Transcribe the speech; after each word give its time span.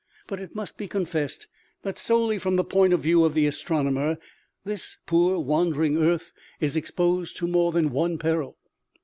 But 0.25 0.39
it 0.39 0.55
must 0.55 0.77
be 0.77 0.87
confessed 0.87 1.45
that, 1.83 1.95
solely 1.95 2.39
from 2.39 2.55
the 2.55 2.63
point 2.63 2.91
of 2.91 3.01
view 3.01 3.23
of 3.23 3.35
the 3.35 3.45
astronomer, 3.45 4.17
this 4.65 4.97
poor, 5.05 5.37
wandering 5.37 5.95
earth 5.95 6.33
is 6.59 6.75
exposed 6.75 7.37
to 7.37 7.47
more 7.47 7.71
than 7.71 7.91
one 7.91 8.17
peril. 8.17 8.57